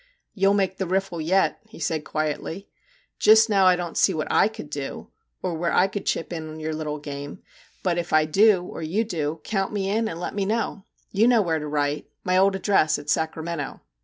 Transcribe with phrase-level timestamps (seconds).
[0.33, 2.67] 'You'll make the riffle yet,' he said quietly.
[2.93, 5.11] * Just now I don't see what / could do,
[5.43, 7.43] or where I could chip in your little game;
[7.83, 10.55] but if I do or you do, count me in and let me know.
[10.55, 10.71] 28 MR.
[10.71, 13.81] JACK HAMLIN'S MEDIATION You know where to write my old address at Sacramento.'